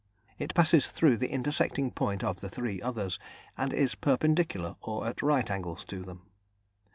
It 0.39 0.55
passes 0.55 0.87
through 0.89 1.17
the 1.17 1.29
intersecting 1.29 1.91
point 1.91 2.23
of 2.23 2.39
the 2.41 2.49
three 2.49 2.81
others, 2.81 3.19
and 3.55 3.71
is 3.71 3.93
perpendicular 3.93 4.75
or 4.81 5.05
at 5.05 5.21
right 5.21 5.47
angles 5.51 5.85
to 5.85 6.01
them. 6.01 6.23